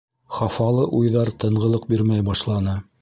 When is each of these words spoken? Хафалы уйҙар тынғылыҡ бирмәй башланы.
Хафалы 0.37 0.87
уйҙар 0.99 1.31
тынғылыҡ 1.43 1.85
бирмәй 1.93 2.25
башланы. 2.31 2.79